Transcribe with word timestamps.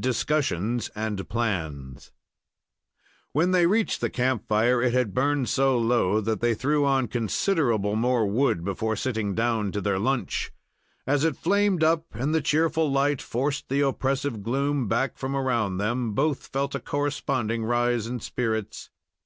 DISCUSSIONS 0.00 0.90
AND 0.94 1.26
PLANS 1.30 2.12
When 3.32 3.52
they 3.52 3.66
reached 3.66 4.02
the 4.02 4.10
camp 4.10 4.46
fire, 4.46 4.82
it 4.82 4.92
had 4.92 5.14
burned 5.14 5.48
so 5.48 5.78
low 5.78 6.20
that 6.20 6.40
they 6.40 6.52
threw 6.52 6.84
on 6.84 7.08
considerable 7.08 7.96
more 7.96 8.26
wood 8.26 8.66
before 8.66 8.96
sitting 8.96 9.34
down 9.34 9.72
to 9.72 9.80
their 9.80 9.98
lunch. 9.98 10.52
As 11.06 11.24
it 11.24 11.38
flamed 11.38 11.82
up 11.82 12.04
and 12.12 12.34
the 12.34 12.42
cheerful 12.42 12.92
light 12.92 13.22
forced 13.22 13.70
the 13.70 13.80
oppressive 13.80 14.42
gloom 14.42 14.88
back 14.88 15.16
from 15.16 15.34
around 15.34 15.78
them, 15.78 16.12
both 16.12 16.48
felt 16.48 16.74
a 16.74 16.80
corresponding 16.80 17.64
rise 17.64 18.06
in 18.06 18.20
spirits. 18.20 18.90